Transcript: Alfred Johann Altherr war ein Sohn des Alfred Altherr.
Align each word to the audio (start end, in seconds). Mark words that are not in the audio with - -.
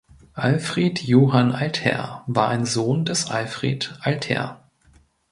Alfred 0.33 1.03
Johann 1.03 1.51
Altherr 1.51 2.23
war 2.25 2.47
ein 2.47 2.65
Sohn 2.65 3.05
des 3.05 3.29
Alfred 3.29 3.99
Altherr. 4.01 4.59